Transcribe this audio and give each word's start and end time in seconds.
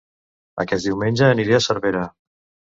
Aquest 0.63 0.87
diumenge 0.87 1.27
aniré 1.27 1.55
a 1.59 1.61
Cervera 1.67 2.03